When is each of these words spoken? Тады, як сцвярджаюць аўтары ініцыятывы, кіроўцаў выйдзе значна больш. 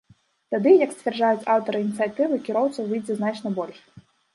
Тады, 0.55 0.71
як 0.83 0.95
сцвярджаюць 0.95 1.47
аўтары 1.57 1.85
ініцыятывы, 1.85 2.43
кіроўцаў 2.51 2.83
выйдзе 2.93 3.23
значна 3.23 3.59
больш. 3.63 3.91